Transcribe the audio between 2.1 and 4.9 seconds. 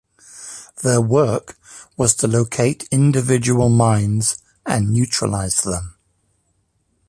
to locate individual mines and